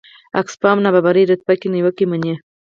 اکسفام 0.41 0.77
نابرابرۍ 0.85 1.23
رتبه 1.31 1.53
کې 1.59 1.67
نیوکې 1.73 2.05
مني. 2.11 2.33